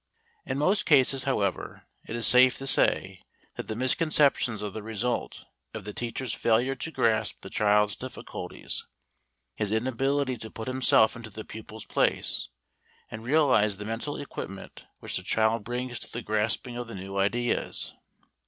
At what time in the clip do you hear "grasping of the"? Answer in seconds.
16.23-16.95